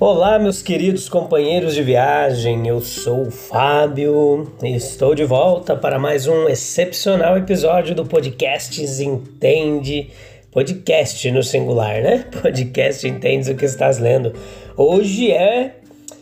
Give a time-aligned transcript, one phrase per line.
[0.00, 5.98] Olá, meus queridos companheiros de viagem, eu sou o Fábio e estou de volta para
[5.98, 10.10] mais um excepcional episódio do podcast Entende.
[10.52, 12.26] Podcast no singular, né?
[12.40, 14.32] Podcast Entende o que estás lendo.
[14.76, 15.80] Hoje é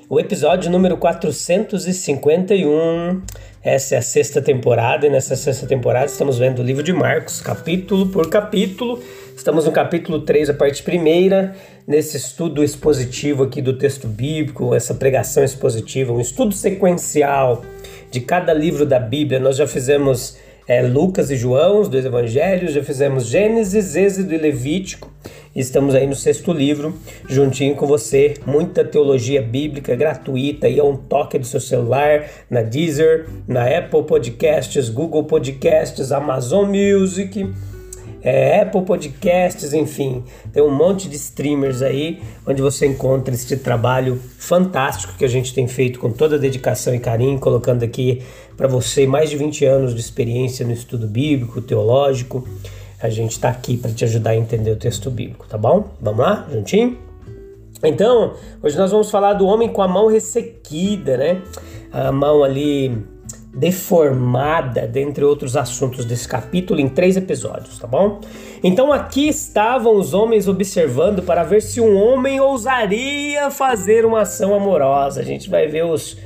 [0.08, 3.20] o episódio número 451.
[3.66, 7.40] Essa é a sexta temporada e nessa sexta temporada estamos vendo o livro de Marcos,
[7.40, 9.02] capítulo por capítulo.
[9.36, 11.52] Estamos no capítulo 3, a parte primeira
[11.84, 17.64] nesse estudo expositivo aqui do texto bíblico, essa pregação expositiva, um estudo sequencial
[18.08, 19.40] de cada livro da Bíblia.
[19.40, 20.36] Nós já fizemos
[20.68, 25.12] é, Lucas e João, os dois evangelhos, já fizemos Gênesis, Êxodo e Levítico.
[25.54, 26.94] Estamos aí no sexto livro,
[27.28, 28.34] juntinho com você.
[28.44, 34.02] Muita teologia bíblica gratuita e a um toque do seu celular, na Deezer, na Apple
[34.02, 37.48] Podcasts, Google Podcasts, Amazon Music
[38.26, 44.20] é, Apple Podcasts, enfim, tem um monte de streamers aí onde você encontra este trabalho
[44.36, 48.20] fantástico que a gente tem feito com toda dedicação e carinho, colocando aqui
[48.56, 52.44] para você mais de 20 anos de experiência no estudo bíblico, teológico.
[53.00, 55.90] A gente está aqui para te ajudar a entender o texto bíblico, tá bom?
[56.00, 56.98] Vamos lá, juntinho?
[57.80, 61.42] Então, hoje nós vamos falar do homem com a mão ressequida, né?
[61.92, 63.06] A mão ali
[63.56, 68.20] deformada, dentre outros assuntos desse capítulo, em três episódios, tá bom?
[68.62, 74.54] Então aqui estavam os homens observando para ver se um homem ousaria fazer uma ação
[74.54, 75.22] amorosa.
[75.22, 76.18] A gente vai ver os,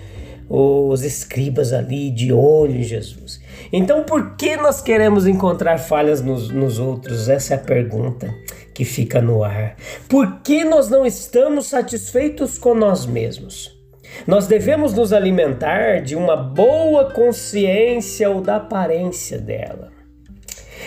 [0.48, 3.40] os escribas ali de olho em Jesus.
[3.72, 7.28] Então por que nós queremos encontrar falhas nos, nos outros?
[7.28, 8.28] Essa é a pergunta
[8.74, 9.76] que fica no ar.
[10.08, 13.79] Por que nós não estamos satisfeitos com nós mesmos?
[14.26, 19.90] Nós devemos nos alimentar de uma boa consciência ou da aparência dela.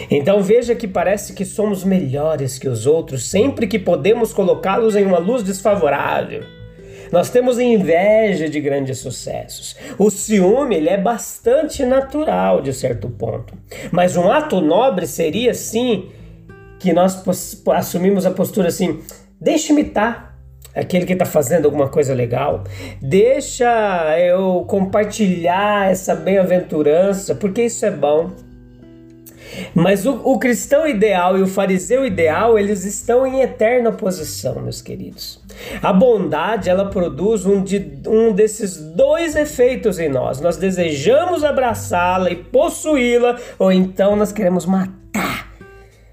[0.10, 5.06] Então veja que parece que somos melhores que os outros sempre que podemos colocá-los em
[5.06, 6.44] uma luz desfavorável.
[7.12, 9.76] Nós temos inveja de grandes sucessos.
[10.00, 13.54] O ciúme ele é bastante natural de certo ponto.
[13.92, 16.10] Mas um ato nobre seria sim
[16.80, 17.24] que nós
[17.68, 19.00] assumimos a postura assim:
[19.40, 20.33] deixe-me estar
[20.76, 22.64] aquele que está fazendo alguma coisa legal.
[23.02, 28.32] Deixa eu compartilhar essa bem-aventurança, porque isso é bom.
[29.76, 34.82] Mas o, o, cristão ideal e o fariseu ideal, eles estão em eterna oposição, meus
[34.82, 35.40] queridos.
[35.82, 40.42] A bondade, ela produz um, de, um desses dois efeitos em nós.
[40.42, 45.54] Nós desejamos abraçá-la e possuí-la, ou então nós queremos matar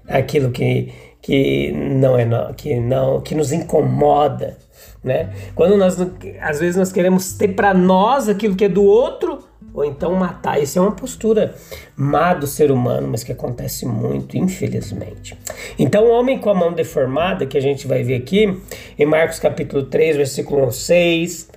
[0.07, 4.57] aquilo que, que não é que não que nos incomoda,
[5.03, 5.29] né?
[5.55, 5.97] Quando nós
[6.41, 9.39] às vezes nós queremos ter para nós aquilo que é do outro
[9.73, 10.61] ou então matar.
[10.61, 11.55] Isso é uma postura
[11.95, 15.37] má do ser humano, mas que acontece muito, infelizmente.
[15.77, 18.57] Então, o homem com a mão deformada, que a gente vai ver aqui
[18.97, 21.50] em Marcos capítulo 3, versículo 6, e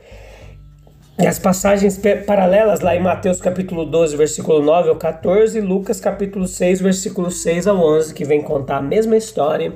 [1.17, 6.47] as passagens paralelas lá em Mateus capítulo 12, versículo 9 ao 14, e Lucas capítulo
[6.49, 9.73] 6, versículo 6 ao 11, que vem contar a mesma história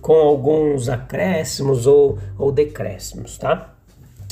[0.00, 3.74] com alguns acréscimos ou, ou decréscimos, tá?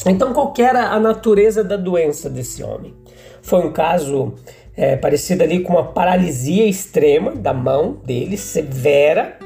[0.06, 2.94] Então, qual era a natureza da doença desse homem?
[3.42, 4.34] Foi um caso
[4.76, 9.36] é, parecido ali com uma paralisia extrema da mão dele, severa.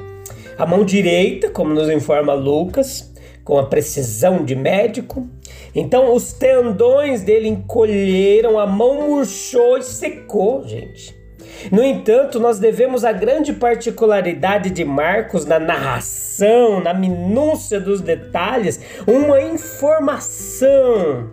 [0.59, 5.27] A mão direita, como nos informa Lucas, com a precisão de médico.
[5.75, 11.23] Então os tendões dele encolheram, a mão murchou e secou, gente.
[11.71, 18.81] No entanto, nós devemos a grande particularidade de Marcos na narração, na minúcia dos detalhes,
[19.07, 21.31] uma informação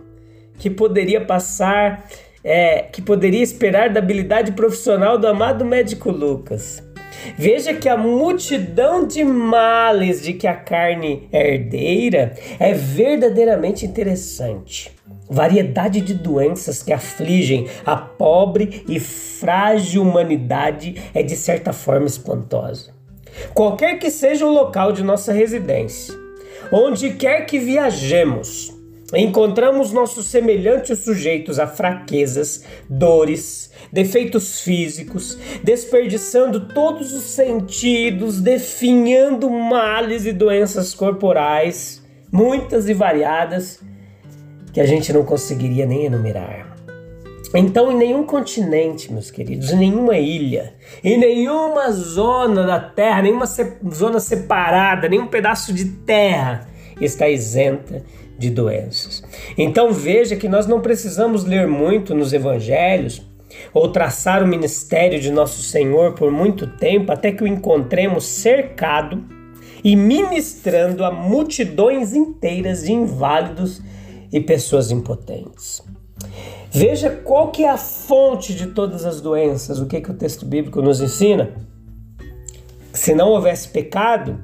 [0.58, 2.06] que poderia passar,
[2.44, 6.89] é, que poderia esperar da habilidade profissional do amado médico Lucas.
[7.36, 14.92] Veja que a multidão de males de que a carne é herdeira é verdadeiramente interessante.
[15.28, 22.92] Variedade de doenças que afligem a pobre e frágil humanidade é de certa forma espantosa.
[23.54, 26.14] Qualquer que seja o local de nossa residência,
[26.72, 28.79] onde quer que viajemos,
[29.18, 40.26] encontramos nossos semelhantes sujeitos a fraquezas, dores, defeitos físicos, desperdiçando todos os sentidos, definhando males
[40.26, 43.80] e doenças corporais, muitas e variadas,
[44.72, 46.70] que a gente não conseguiria nem enumerar.
[47.52, 50.72] Então, em nenhum continente, meus queridos, em nenhuma ilha,
[51.02, 56.68] em nenhuma zona da terra, nenhuma se zona separada, nenhum pedaço de terra
[57.00, 58.04] está isenta
[58.40, 59.22] de doenças.
[59.56, 63.22] Então, veja que nós não precisamos ler muito nos evangelhos
[63.74, 69.22] ou traçar o ministério de nosso Senhor por muito tempo até que o encontremos cercado
[69.84, 73.82] e ministrando a multidões inteiras de inválidos
[74.32, 75.82] e pessoas impotentes.
[76.70, 79.80] Veja qual que é a fonte de todas as doenças.
[79.80, 81.52] O que, que o texto bíblico nos ensina?
[82.92, 84.40] Se não houvesse pecado,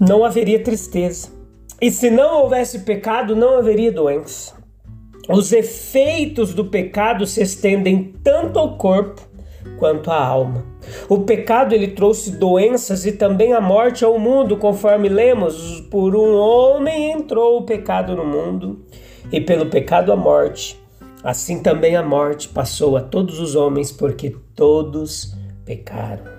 [0.00, 1.35] não haveria tristeza.
[1.80, 4.54] E se não houvesse pecado, não haveria doença.
[5.28, 9.20] Os efeitos do pecado se estendem tanto ao corpo
[9.78, 10.64] quanto à alma.
[11.08, 16.36] O pecado ele trouxe doenças e também a morte ao mundo, conforme lemos, por um
[16.36, 18.84] homem entrou o pecado no mundo
[19.32, 20.80] e pelo pecado a morte.
[21.22, 25.34] Assim também a morte passou a todos os homens, porque todos
[25.64, 26.35] pecaram.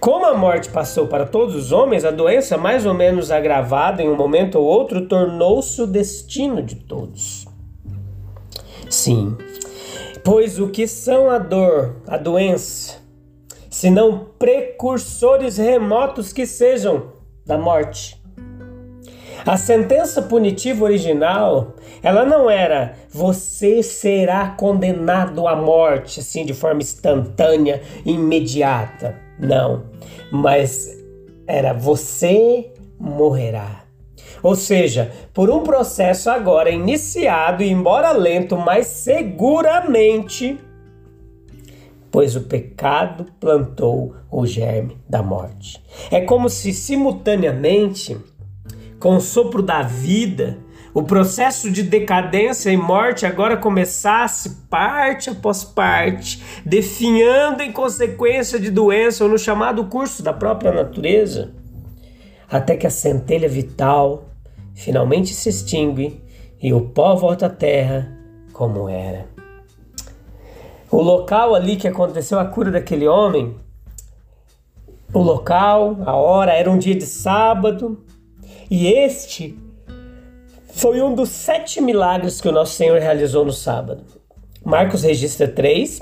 [0.00, 4.08] Como a morte passou para todos os homens, a doença, mais ou menos agravada em
[4.08, 7.46] um momento ou outro, tornou-se o destino de todos.
[8.88, 9.36] Sim,
[10.24, 12.98] pois o que são a dor, a doença,
[13.70, 17.12] senão precursores remotos que sejam
[17.46, 18.20] da morte?
[19.46, 26.82] A sentença punitiva original, ela não era você será condenado à morte, assim, de forma
[26.82, 29.29] instantânea, imediata.
[29.40, 29.84] Não.
[30.30, 30.88] Mas
[31.46, 33.84] era você morrerá.
[34.42, 40.58] Ou seja, por um processo agora iniciado, embora lento, mas seguramente,
[42.10, 45.82] pois o pecado plantou o germe da morte.
[46.10, 48.16] É como se simultaneamente
[48.98, 50.58] com o sopro da vida,
[50.92, 58.70] o processo de decadência e morte agora começasse parte após parte, definhando em consequência de
[58.70, 61.52] doença ou no chamado curso da própria natureza,
[62.50, 64.24] até que a centelha vital
[64.74, 66.20] finalmente se extingue
[66.60, 68.16] e o pó volta à terra
[68.52, 69.26] como era.
[70.90, 73.54] O local ali que aconteceu a cura daquele homem,
[75.12, 78.04] o local, a hora, era um dia de sábado,
[78.68, 79.56] e este
[80.80, 84.02] foi um dos sete milagres que o nosso Senhor realizou no sábado.
[84.64, 86.00] Marcos registra três: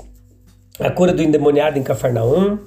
[0.79, 2.59] a cura do endemoniado em Cafarnaum,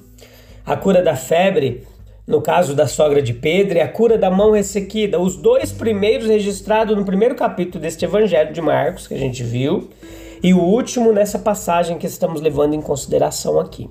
[0.67, 1.87] a cura da febre,
[2.27, 5.19] no caso da sogra de Pedro, e a cura da mão ressequida.
[5.19, 9.89] Os dois primeiros registrados no primeiro capítulo deste evangelho de Marcos, que a gente viu,
[10.43, 13.89] e o último nessa passagem que estamos levando em consideração aqui.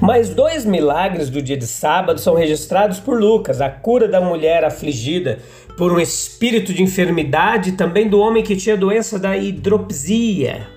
[0.00, 4.64] Mais dois milagres do dia de sábado são registrados por Lucas: a cura da mulher
[4.64, 5.38] afligida
[5.80, 10.68] por um espírito de enfermidade, também do homem que tinha doença da hidropsia,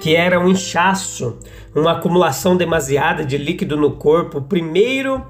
[0.00, 1.38] que era um inchaço,
[1.74, 5.22] uma acumulação demasiada de líquido no corpo, primeiro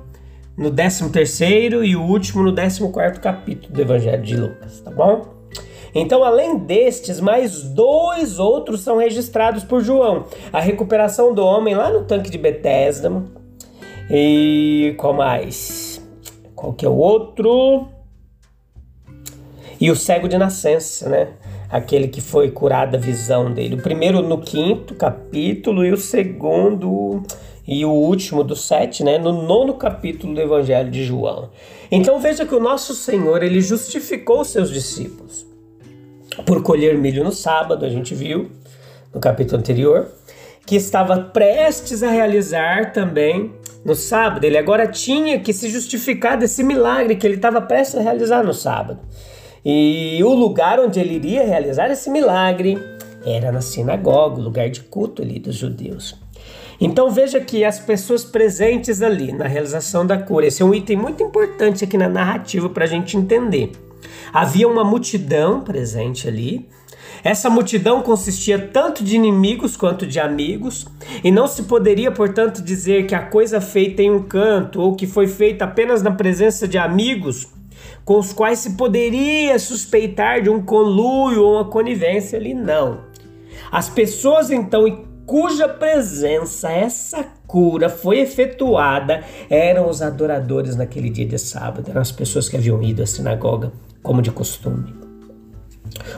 [0.56, 4.92] no 13 terceiro e o último no 14 quarto capítulo do Evangelho de Lucas, tá
[4.92, 5.34] bom?
[5.92, 10.26] Então, além destes, mais dois outros são registrados por João.
[10.52, 13.24] A recuperação do homem lá no tanque de Betesda.
[14.08, 16.00] E qual mais?
[16.54, 17.95] Qual que é o outro?
[19.80, 21.28] E o cego de nascença, né?
[21.68, 23.74] Aquele que foi curado a visão dele.
[23.74, 27.22] O primeiro no quinto capítulo e o segundo
[27.66, 29.18] e o último do sete, né?
[29.18, 31.50] No nono capítulo do Evangelho de João.
[31.90, 35.46] Então veja que o nosso Senhor ele justificou os seus discípulos
[36.44, 38.50] por colher milho no sábado, a gente viu
[39.14, 40.08] no capítulo anterior,
[40.66, 43.52] que estava prestes a realizar também
[43.84, 44.44] no sábado.
[44.44, 48.52] Ele agora tinha que se justificar desse milagre que ele estava prestes a realizar no
[48.52, 49.00] sábado.
[49.68, 52.78] E o lugar onde ele iria realizar esse milagre
[53.24, 56.16] era na sinagoga, o lugar de culto ali dos judeus.
[56.80, 60.96] Então veja que as pessoas presentes ali na realização da cura, esse é um item
[60.96, 63.72] muito importante aqui na narrativa para a gente entender.
[64.32, 66.68] Havia uma multidão presente ali.
[67.24, 70.86] Essa multidão consistia tanto de inimigos quanto de amigos,
[71.24, 75.08] e não se poderia, portanto, dizer que a coisa feita em um canto ou que
[75.08, 77.55] foi feita apenas na presença de amigos
[78.06, 83.00] com os quais se poderia suspeitar de um conluio ou uma conivência ali, não.
[83.70, 91.26] As pessoas então em cuja presença essa cura foi efetuada eram os adoradores naquele dia
[91.26, 93.72] de sábado, eram as pessoas que haviam ido à sinagoga
[94.04, 94.94] como de costume.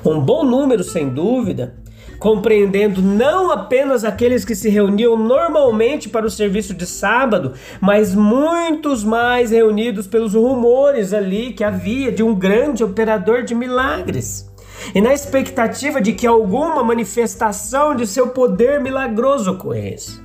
[0.04, 1.75] Um bom número, sem dúvida,
[2.18, 9.04] compreendendo não apenas aqueles que se reuniam normalmente para o serviço de sábado, mas muitos
[9.04, 14.48] mais reunidos pelos rumores ali que havia de um grande operador de milagres.
[14.94, 20.20] E na expectativa de que alguma manifestação de seu poder milagroso ocorresse.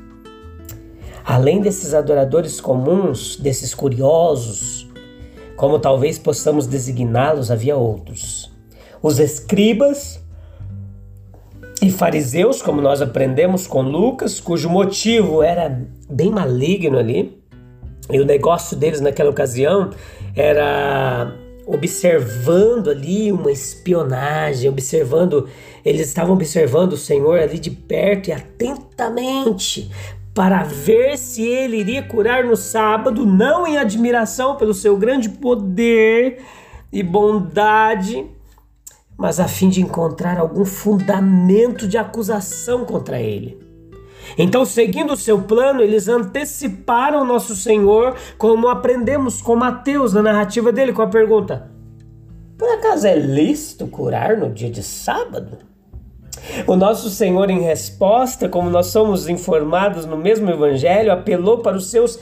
[1.25, 4.89] Além desses adoradores comuns, desses curiosos,
[5.55, 8.51] como talvez possamos designá-los, havia outros.
[9.01, 10.22] Os escribas
[11.83, 17.37] e fariseus, como nós aprendemos com Lucas, cujo motivo era bem maligno ali.
[18.09, 19.89] E o negócio deles naquela ocasião
[20.33, 21.35] era
[21.65, 25.49] observando ali uma espionagem, observando,
[25.83, 29.91] eles estavam observando o Senhor ali de perto e atentamente
[30.33, 36.41] para ver se ele iria curar no sábado, não em admiração pelo seu grande poder
[36.91, 38.25] e bondade,
[39.17, 43.59] mas a fim de encontrar algum fundamento de acusação contra ele.
[44.37, 50.71] Então, seguindo o seu plano, eles anteciparam nosso Senhor, como aprendemos com Mateus na narrativa
[50.71, 51.69] dele, com a pergunta:
[52.57, 55.72] Por acaso é lícito curar no dia de sábado?
[56.67, 61.89] O nosso Senhor, em resposta, como nós somos informados no mesmo Evangelho, apelou para os
[61.89, 62.19] seus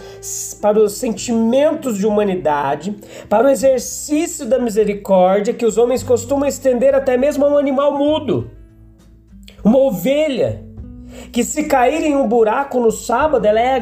[0.61, 2.95] para os sentimentos de humanidade,
[3.29, 7.97] para o exercício da misericórdia que os homens costumam estender até mesmo a um animal
[7.97, 8.51] mudo,
[9.63, 10.63] uma ovelha,
[11.31, 13.81] que se cair em um buraco no sábado, ela é,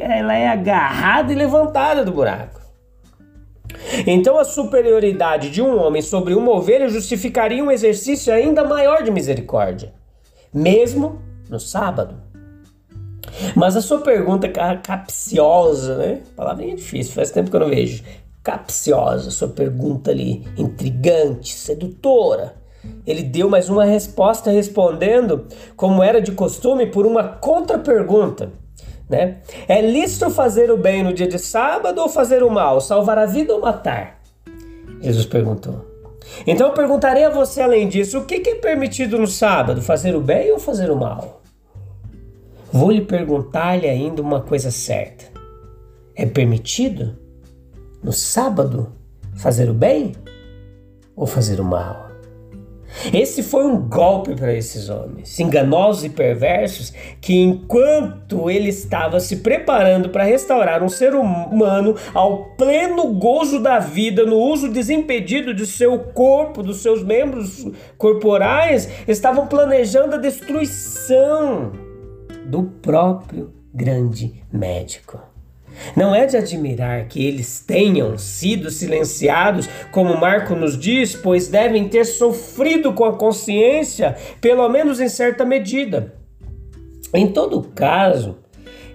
[0.00, 2.55] ela é agarrada e levantada do buraco.
[4.06, 9.10] Então a superioridade de um homem sobre uma ovelha justificaria um exercício ainda maior de
[9.10, 9.92] misericórdia,
[10.52, 12.16] mesmo no sábado.
[13.54, 16.22] Mas a sua pergunta capciosa, né?
[16.34, 18.02] Palavrinha difícil, faz tempo que eu não vejo.
[18.42, 22.54] Capciosa, sua pergunta ali, intrigante, sedutora.
[23.06, 28.52] Ele deu mais uma resposta respondendo, como era de costume, por uma contra-pergunta.
[29.08, 29.38] Né?
[29.68, 32.80] É lícito fazer o bem no dia de sábado ou fazer o mal?
[32.80, 34.20] Salvar a vida ou matar?
[35.00, 35.84] Jesus perguntou.
[36.46, 39.80] Então eu perguntarei a você além disso: o que é permitido no sábado?
[39.80, 41.40] Fazer o bem ou fazer o mal?
[42.72, 45.24] Vou lhe perguntar-lhe ainda uma coisa certa:
[46.14, 47.16] é permitido
[48.02, 48.92] no sábado
[49.36, 50.12] fazer o bem
[51.14, 52.05] ou fazer o mal?
[53.12, 59.36] Esse foi um golpe para esses homens, enganosos e perversos, que enquanto ele estava se
[59.36, 65.66] preparando para restaurar um ser humano ao pleno gozo da vida, no uso desimpedido de
[65.66, 67.66] seu corpo, dos seus membros
[67.98, 71.72] corporais, estavam planejando a destruição
[72.46, 75.35] do próprio grande médico.
[75.96, 81.88] Não é de admirar que eles tenham sido silenciados, como Marco nos diz, pois devem
[81.88, 86.14] ter sofrido com a consciência, pelo menos em certa medida.
[87.14, 88.38] Em todo caso,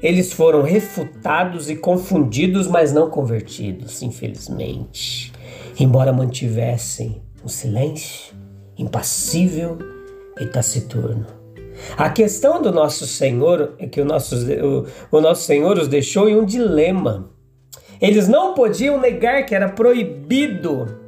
[0.01, 5.31] eles foram refutados e confundidos, mas não convertidos, infelizmente.
[5.79, 8.33] Embora mantivessem um silêncio
[8.77, 9.77] impassível
[10.39, 11.40] e taciturno.
[11.97, 16.29] A questão do nosso Senhor é que o nosso, o, o nosso Senhor os deixou
[16.29, 17.29] em um dilema.
[18.01, 20.99] Eles não podiam negar que era proibido.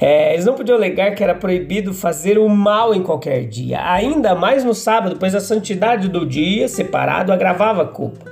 [0.00, 4.34] É, eles não podiam negar que era proibido fazer o mal em qualquer dia, ainda
[4.34, 8.30] mais no sábado, pois a santidade do dia separado agravava a culpa.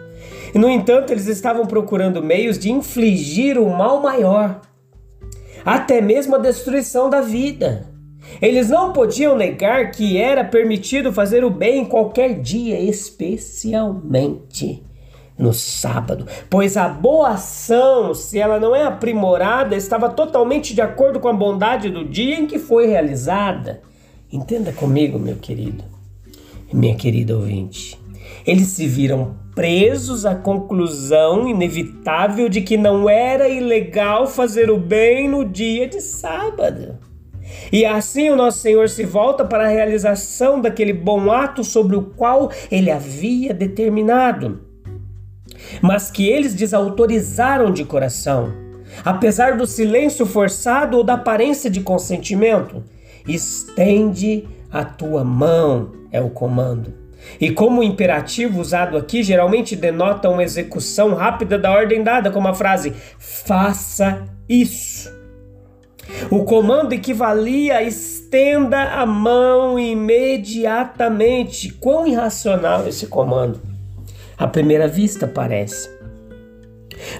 [0.54, 4.60] E, no entanto, eles estavam procurando meios de infligir o mal maior,
[5.64, 7.95] até mesmo a destruição da vida.
[8.40, 14.86] Eles não podiam negar que era permitido fazer o bem em qualquer dia, especialmente
[15.38, 21.20] no sábado, pois a boa ação, se ela não é aprimorada, estava totalmente de acordo
[21.20, 23.82] com a bondade do dia em que foi realizada.
[24.32, 25.84] Entenda comigo, meu querido,
[26.72, 27.98] minha querida ouvinte.
[28.46, 35.28] Eles se viram presos à conclusão inevitável de que não era ilegal fazer o bem
[35.28, 36.98] no dia de sábado.
[37.72, 42.02] E assim o nosso Senhor se volta para a realização daquele bom ato sobre o
[42.02, 44.60] qual ele havia determinado,
[45.82, 48.52] mas que eles desautorizaram de coração,
[49.04, 52.84] apesar do silêncio forçado ou da aparência de consentimento.
[53.26, 56.94] Estende a tua mão, é o comando.
[57.40, 62.46] E como o imperativo usado aqui geralmente denota uma execução rápida da ordem dada, como
[62.46, 65.10] a frase faça isso.
[66.30, 71.72] O comando equivalia a estenda a mão imediatamente.
[71.72, 73.60] Quão irracional esse comando!
[74.38, 75.96] À primeira vista parece.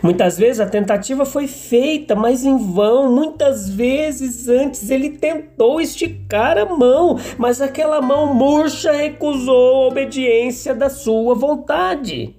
[0.02, 3.12] Muitas vezes a tentativa foi feita, mas em vão.
[3.12, 10.75] Muitas vezes antes ele tentou esticar a mão, mas aquela mão murcha recusou a obediência
[10.75, 12.37] da sua vontade.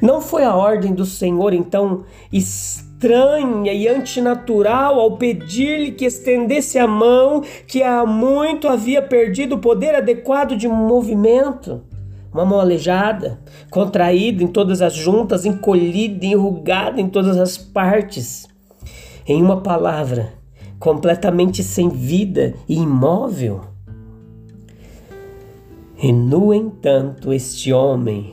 [0.00, 2.04] Não foi a ordem do Senhor, então,
[3.02, 9.58] estranha e antinatural ao pedir-lhe que estendesse a mão, que há muito havia perdido o
[9.58, 11.82] poder adequado de movimento?
[12.32, 13.38] uma mão aleijada,
[13.70, 18.48] contraída em todas as juntas, encolhida, enrugada em todas as partes.
[19.26, 20.32] Em uma palavra,
[20.78, 23.60] completamente sem vida e imóvel.
[26.02, 28.32] E no entanto, este homem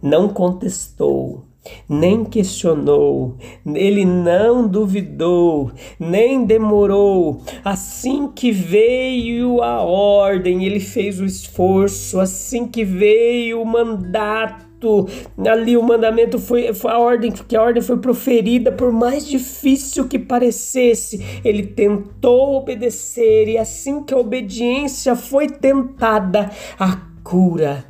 [0.00, 1.44] não contestou,
[1.88, 3.36] nem questionou,
[3.74, 7.42] ele não duvidou, nem demorou.
[7.64, 15.06] Assim que veio a ordem, ele fez o esforço, assim que veio o mandato,
[15.46, 20.08] ali o mandamento foi, foi, a ordem que a ordem foi proferida por mais difícil
[20.08, 23.48] que parecesse ele tentou obedecer.
[23.48, 27.84] E assim que a obediência foi tentada a cura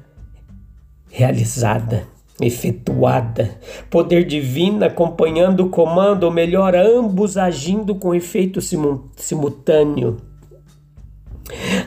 [1.09, 2.07] realizada
[2.41, 3.59] efetuada,
[3.91, 8.61] poder divino acompanhando o comando, ou melhor, ambos agindo com efeito
[9.17, 10.17] simultâneo.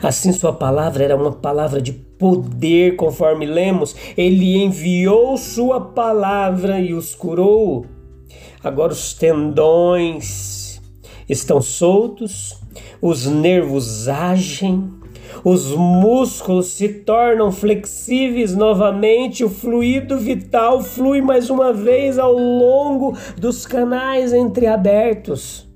[0.02, 3.96] Assim, sua palavra era uma palavra de poder, conforme lemos.
[4.16, 7.86] Ele enviou sua palavra e os curou.
[8.62, 10.80] Agora os tendões
[11.28, 12.58] estão soltos,
[13.00, 14.90] os nervos agem,
[15.42, 23.16] os músculos se tornam flexíveis novamente, o fluido vital flui mais uma vez ao longo
[23.36, 25.66] dos canais entreabertos.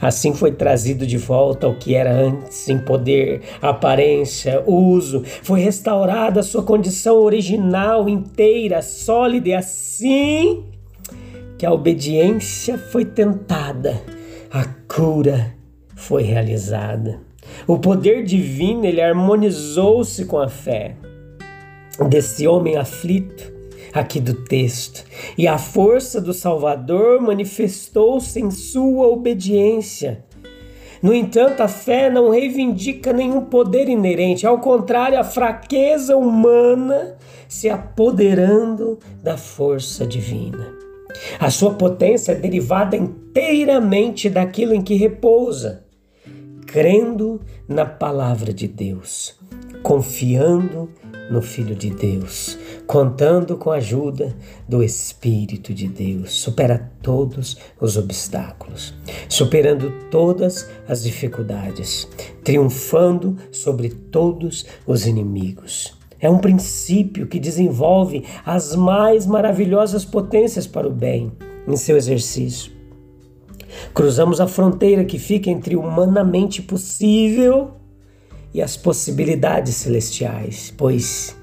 [0.00, 5.22] Assim foi trazido de volta ao que era antes, em poder, aparência, uso.
[5.42, 10.64] Foi restaurada a sua condição original, inteira, sólida, e assim
[11.56, 14.02] que a obediência foi tentada,
[14.52, 15.54] a cura
[16.04, 17.20] foi realizada.
[17.66, 20.96] O poder divino ele harmonizou-se com a fé
[22.08, 23.52] desse homem aflito
[23.92, 25.04] aqui do texto,
[25.38, 30.24] e a força do Salvador manifestou-se em sua obediência.
[31.00, 37.70] No entanto, a fé não reivindica nenhum poder inerente, ao contrário, a fraqueza humana se
[37.70, 40.72] apoderando da força divina.
[41.38, 45.83] A sua potência é derivada inteiramente daquilo em que repousa
[46.74, 49.38] crendo na palavra de Deus,
[49.80, 50.90] confiando
[51.30, 54.36] no Filho de Deus, contando com a ajuda
[54.68, 58.92] do Espírito de Deus, supera todos os obstáculos,
[59.28, 62.08] superando todas as dificuldades,
[62.42, 65.96] triunfando sobre todos os inimigos.
[66.18, 71.30] É um princípio que desenvolve as mais maravilhosas potências para o bem
[71.68, 72.73] em seu exercício.
[73.92, 77.72] Cruzamos a fronteira que fica entre o humanamente possível
[78.52, 81.36] e as possibilidades celestiais, pois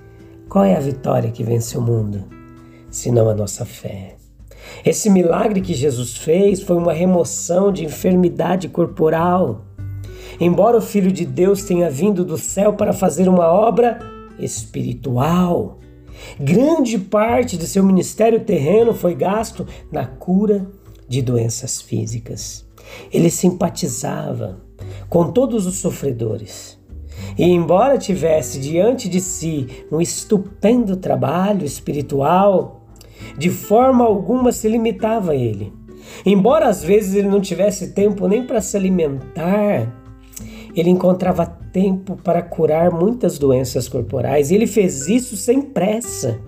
[0.48, 2.26] qual é a vitória que vence o mundo,
[2.90, 4.16] senão a nossa fé?
[4.86, 9.66] Esse milagre que Jesus fez foi uma remoção de enfermidade corporal.
[10.40, 14.00] Embora o Filho de Deus tenha vindo do céu para fazer uma obra
[14.40, 15.80] espiritual,
[16.40, 20.66] grande parte de seu ministério terreno foi gasto na cura
[21.12, 22.66] de doenças físicas.
[23.12, 24.62] Ele simpatizava
[25.10, 26.80] com todos os sofredores.
[27.38, 32.88] E, embora tivesse diante de si um estupendo trabalho espiritual,
[33.38, 35.74] de forma alguma se limitava a ele.
[36.26, 39.94] Embora às vezes ele não tivesse tempo nem para se alimentar,
[40.74, 46.40] ele encontrava tempo para curar muitas doenças corporais e ele fez isso sem pressa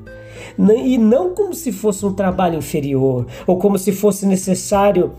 [0.57, 5.13] e não como se fosse um trabalho inferior ou como se fosse necessário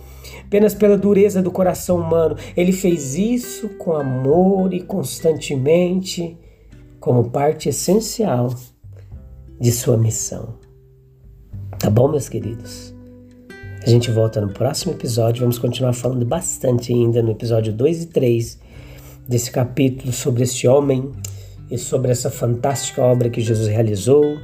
[0.47, 2.37] apenas pela dureza do coração humano.
[2.57, 6.39] Ele fez isso com amor e constantemente
[7.01, 8.55] como parte essencial
[9.61, 10.55] de sua missão.
[11.79, 12.95] Tá bom, meus queridos?
[13.85, 15.41] A gente volta no próximo episódio.
[15.41, 18.59] Vamos continuar falando bastante ainda no episódio 2 e 3
[19.29, 21.11] desse capítulo sobre este homem
[21.71, 24.39] e sobre essa fantástica obra que Jesus realizou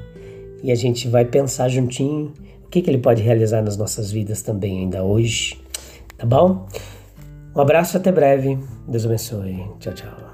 [0.62, 2.33] e a gente vai pensar juntinho
[2.64, 5.59] o que, que ele pode realizar nas nossas vidas também ainda hoje.
[6.16, 6.68] Tá bom?
[7.55, 8.59] Um abraço, até breve.
[8.87, 9.64] Deus abençoe.
[9.81, 10.30] Tchau, tchau.